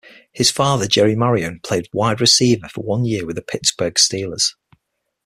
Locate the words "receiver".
2.21-2.67